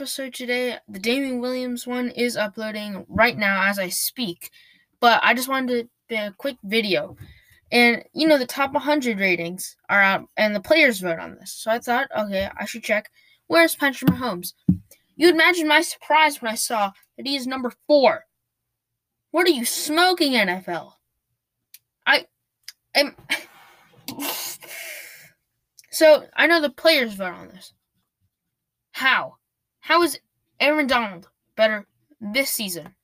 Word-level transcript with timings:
episode 0.00 0.32
today. 0.32 0.78
The 0.88 0.98
Damien 0.98 1.42
Williams 1.42 1.86
one 1.86 2.08
is 2.08 2.34
uploading 2.34 3.04
right 3.10 3.36
now 3.36 3.64
as 3.64 3.78
I 3.78 3.90
speak, 3.90 4.50
but 4.98 5.20
I 5.22 5.34
just 5.34 5.46
wanted 5.46 5.82
to 5.82 5.88
be 6.08 6.14
a 6.14 6.34
quick 6.38 6.56
video. 6.64 7.18
And 7.70 8.02
you 8.14 8.26
know, 8.26 8.38
the 8.38 8.46
top 8.46 8.72
100 8.72 9.18
ratings 9.18 9.76
are 9.90 10.00
out, 10.00 10.26
and 10.38 10.56
the 10.56 10.60
players 10.60 11.00
vote 11.00 11.18
on 11.18 11.34
this. 11.34 11.52
So 11.52 11.70
I 11.70 11.80
thought, 11.80 12.08
okay, 12.18 12.48
I 12.58 12.64
should 12.64 12.82
check. 12.82 13.10
Where's 13.48 13.76
Patrick 13.76 14.10
Mahomes? 14.10 14.54
You'd 15.16 15.34
imagine 15.34 15.68
my 15.68 15.82
surprise 15.82 16.40
when 16.40 16.50
I 16.50 16.54
saw 16.54 16.92
that 17.18 17.26
he 17.26 17.36
is 17.36 17.46
number 17.46 17.70
four. 17.86 18.24
What 19.32 19.46
are 19.46 19.50
you 19.50 19.66
smoking, 19.66 20.32
NFL? 20.32 20.92
I 22.06 22.24
am. 22.94 23.14
so 25.90 26.24
I 26.34 26.46
know 26.46 26.62
the 26.62 26.70
players 26.70 27.12
vote 27.12 27.34
on 27.34 27.48
this. 27.48 27.74
How? 28.92 29.36
How 29.90 30.04
is 30.04 30.20
Aaron 30.60 30.86
Donald 30.86 31.28
better 31.56 31.84
this 32.20 32.48
season? 32.48 32.94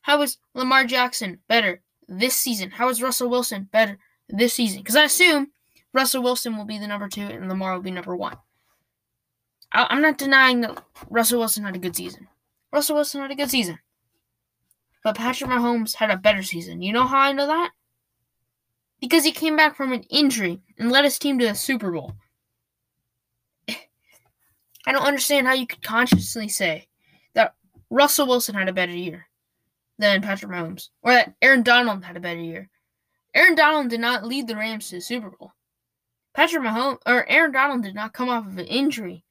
How 0.00 0.22
is 0.22 0.38
Lamar 0.54 0.84
Jackson 0.86 1.40
better 1.48 1.82
this 2.08 2.34
season? 2.34 2.70
How 2.70 2.88
is 2.88 3.02
Russell 3.02 3.28
Wilson 3.28 3.68
better 3.70 3.98
this 4.26 4.54
season? 4.54 4.78
Because 4.78 4.96
I 4.96 5.04
assume 5.04 5.48
Russell 5.92 6.22
Wilson 6.22 6.56
will 6.56 6.64
be 6.64 6.78
the 6.78 6.86
number 6.86 7.08
two 7.08 7.26
and 7.26 7.46
Lamar 7.46 7.74
will 7.74 7.82
be 7.82 7.90
number 7.90 8.16
one. 8.16 8.38
I- 9.70 9.94
am 9.94 10.00
not 10.00 10.16
denying 10.16 10.62
that 10.62 10.82
Russell 11.10 11.40
Wilson 11.40 11.64
had 11.64 11.76
a 11.76 11.78
good 11.78 11.94
season. 11.94 12.26
Russell 12.72 12.96
Wilson 12.96 13.20
had 13.20 13.30
a 13.30 13.34
good 13.34 13.50
season. 13.50 13.78
But 15.04 15.16
Patrick 15.16 15.50
Mahomes 15.50 15.96
had 15.96 16.10
a 16.10 16.16
better 16.16 16.42
season. 16.42 16.80
You 16.80 16.94
know 16.94 17.06
how 17.06 17.18
I 17.18 17.32
know 17.32 17.48
that? 17.48 17.72
Because 18.98 19.26
he 19.26 19.32
came 19.32 19.56
back 19.56 19.76
from 19.76 19.92
an 19.92 20.04
injury 20.04 20.62
and 20.78 20.90
led 20.90 21.04
his 21.04 21.18
team 21.18 21.38
to 21.38 21.48
the 21.48 21.54
Super 21.54 21.90
Bowl. 21.90 22.14
I 24.86 24.92
don't 24.92 25.06
understand 25.06 25.46
how 25.46 25.52
you 25.52 25.66
could 25.66 25.82
consciously 25.82 26.48
say 26.48 26.88
that 27.34 27.54
Russell 27.90 28.26
Wilson 28.26 28.54
had 28.54 28.68
a 28.68 28.72
better 28.72 28.92
year 28.92 29.26
than 29.98 30.22
Patrick 30.22 30.50
Mahomes, 30.50 30.88
or 31.02 31.12
that 31.12 31.34
Aaron 31.42 31.62
Donald 31.62 32.04
had 32.04 32.16
a 32.16 32.20
better 32.20 32.40
year. 32.40 32.70
Aaron 33.34 33.54
Donald 33.54 33.90
did 33.90 34.00
not 34.00 34.24
lead 34.24 34.48
the 34.48 34.56
Rams 34.56 34.88
to 34.88 34.96
the 34.96 35.00
Super 35.00 35.30
Bowl. 35.30 35.52
Patrick 36.32 36.62
Mahomes 36.62 36.98
or 37.06 37.28
Aaron 37.28 37.52
Donald 37.52 37.82
did 37.82 37.94
not 37.94 38.12
come 38.12 38.28
off 38.28 38.46
of 38.46 38.58
an 38.58 38.66
injury 38.66 39.24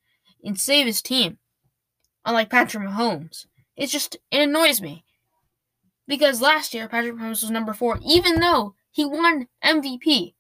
and 0.44 0.60
save 0.60 0.86
his 0.86 1.02
team, 1.02 1.38
unlike 2.26 2.50
Patrick 2.50 2.88
Mahomes. 2.88 3.46
It's 3.76 3.92
just 3.92 4.18
it 4.32 4.42
annoys 4.42 4.82
me 4.82 5.06
because 6.08 6.42
last 6.42 6.74
year 6.74 6.88
Patrick 6.88 7.16
Mahomes 7.16 7.42
was 7.42 7.52
number 7.52 7.74
four, 7.74 8.00
even 8.06 8.40
though 8.40 8.76
he 8.92 9.06
won 9.06 9.48
MVP 9.64 10.34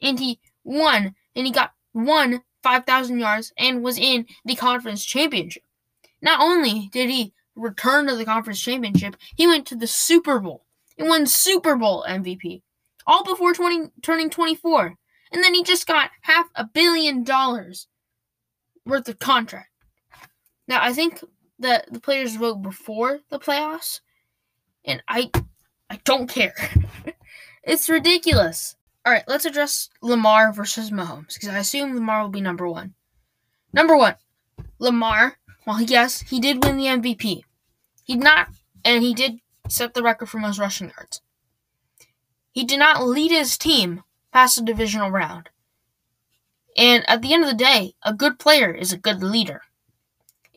and 0.00 0.18
he 0.18 0.40
won 0.62 1.14
and 1.34 1.46
he 1.46 1.52
got 1.52 1.72
one 1.92 2.42
5,000 2.64 3.18
yards 3.18 3.52
and 3.58 3.84
was 3.84 3.98
in 3.98 4.26
the 4.44 4.56
conference 4.56 5.04
championship. 5.04 5.62
Not 6.22 6.40
only 6.40 6.88
did 6.90 7.10
he 7.10 7.34
return 7.54 8.06
to 8.06 8.16
the 8.16 8.24
conference 8.24 8.60
championship, 8.60 9.16
he 9.36 9.46
went 9.46 9.66
to 9.66 9.76
the 9.76 9.86
Super 9.86 10.40
Bowl 10.40 10.64
and 10.98 11.08
won 11.08 11.26
Super 11.26 11.76
Bowl 11.76 12.04
MVP, 12.08 12.62
all 13.06 13.22
before 13.22 13.52
20, 13.52 13.90
turning 14.02 14.30
24. 14.30 14.96
And 15.32 15.44
then 15.44 15.54
he 15.54 15.62
just 15.62 15.86
got 15.86 16.10
half 16.22 16.46
a 16.54 16.64
billion 16.64 17.22
dollars 17.22 17.86
worth 18.86 19.08
of 19.08 19.18
contract. 19.18 19.68
Now, 20.66 20.82
I 20.82 20.94
think 20.94 21.20
that 21.58 21.92
the 21.92 22.00
players 22.00 22.36
vote 22.36 22.62
before 22.62 23.20
the 23.30 23.38
playoffs, 23.38 24.00
and 24.84 25.02
I, 25.08 25.30
I 25.90 26.00
don't 26.04 26.28
care. 26.28 26.54
it's 27.64 27.88
ridiculous. 27.88 28.76
All 29.06 29.12
right, 29.12 29.24
let's 29.28 29.44
address 29.44 29.90
Lamar 30.00 30.50
versus 30.52 30.90
Mahomes 30.90 31.34
because 31.34 31.50
I 31.50 31.58
assume 31.58 31.94
Lamar 31.94 32.22
will 32.22 32.30
be 32.30 32.40
number 32.40 32.66
one. 32.66 32.94
Number 33.72 33.96
one, 33.96 34.14
Lamar. 34.78 35.36
Well, 35.66 35.82
yes, 35.82 36.20
he 36.20 36.40
did 36.40 36.64
win 36.64 36.76
the 36.76 36.86
MVP. 36.86 37.42
He 38.04 38.14
did 38.14 38.22
not, 38.22 38.48
and 38.84 39.02
he 39.02 39.14
did 39.14 39.40
set 39.68 39.94
the 39.94 40.02
record 40.02 40.28
for 40.28 40.38
most 40.38 40.58
rushing 40.58 40.90
yards. 40.96 41.20
He 42.52 42.64
did 42.64 42.78
not 42.78 43.06
lead 43.06 43.30
his 43.30 43.58
team 43.58 44.04
past 44.32 44.56
the 44.56 44.62
divisional 44.62 45.10
round. 45.10 45.50
And 46.76 47.08
at 47.08 47.22
the 47.22 47.32
end 47.32 47.44
of 47.44 47.50
the 47.50 47.56
day, 47.56 47.94
a 48.02 48.12
good 48.12 48.38
player 48.38 48.72
is 48.72 48.92
a 48.92 48.98
good 48.98 49.22
leader. 49.22 49.62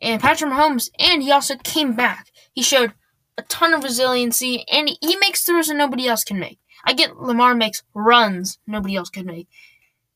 And 0.01 0.21
Patrick 0.21 0.51
Mahomes, 0.51 0.89
and 0.99 1.21
he 1.23 1.31
also 1.31 1.55
came 1.57 1.95
back. 1.95 2.27
He 2.53 2.61
showed 2.61 2.93
a 3.37 3.43
ton 3.43 3.73
of 3.73 3.83
resiliency, 3.83 4.63
and 4.71 4.89
he 5.01 5.15
makes 5.17 5.43
throws 5.43 5.67
that 5.67 5.75
nobody 5.75 6.07
else 6.07 6.23
can 6.23 6.39
make. 6.39 6.59
I 6.87 6.93
get 6.93 7.17
Lamar 7.17 7.53
makes 7.53 7.83
runs 7.93 8.59
nobody 8.65 8.95
else 8.95 9.09
could 9.09 9.25
make. 9.25 9.49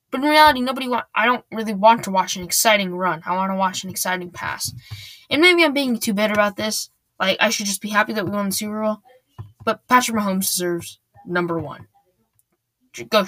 But 0.09 0.21
in 0.21 0.29
reality, 0.29 0.61
nobody 0.61 0.87
want. 0.87 1.05
I 1.13 1.25
don't 1.25 1.43
really 1.51 1.73
want 1.73 2.05
to 2.05 2.11
watch 2.11 2.37
an 2.37 2.43
exciting 2.43 2.95
run. 2.95 3.21
I 3.25 3.35
want 3.35 3.51
to 3.51 3.57
watch 3.57 3.83
an 3.83 3.89
exciting 3.89 4.31
pass. 4.31 4.73
And 5.29 5.41
maybe 5.41 5.65
I'm 5.65 5.73
being 5.73 5.99
too 5.99 6.13
bitter 6.13 6.33
about 6.33 6.55
this. 6.55 6.89
Like 7.19 7.37
I 7.41 7.49
should 7.49 7.65
just 7.65 7.81
be 7.81 7.89
happy 7.89 8.13
that 8.13 8.23
we 8.23 8.31
won 8.31 8.47
the 8.47 8.51
Super 8.53 8.81
Bowl. 8.81 9.01
But 9.65 9.85
Patrick 9.89 10.17
Mahomes 10.17 10.49
deserves 10.49 10.99
number 11.25 11.59
one. 11.59 11.87
Go. 13.09 13.25